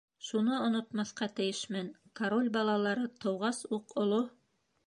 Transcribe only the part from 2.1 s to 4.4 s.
король балалары тыуғас уҡ оло...